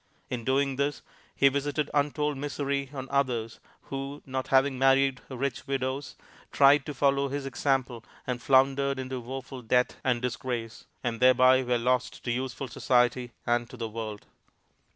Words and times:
In 0.31 0.43
doing 0.43 0.77
this, 0.77 1.03
he 1.35 1.47
visited 1.47 1.91
untold 1.93 2.35
misery 2.35 2.89
on 2.91 3.07
others, 3.11 3.59
who, 3.83 4.23
not 4.25 4.47
having 4.47 4.79
married 4.79 5.21
rich 5.29 5.67
widows, 5.67 6.15
tried 6.51 6.87
to 6.87 6.93
follow 6.95 7.27
his 7.29 7.45
example 7.45 8.03
and 8.25 8.41
floundered 8.41 8.97
into 8.97 9.19
woeful 9.19 9.61
debt 9.61 9.97
and 10.03 10.19
disgrace; 10.19 10.85
and 11.03 11.19
thereby 11.19 11.61
were 11.61 11.77
lost 11.77 12.23
to 12.23 12.31
useful 12.31 12.67
society 12.67 13.33
and 13.45 13.69
to 13.69 13.77
the 13.77 13.89
world. 13.89 14.25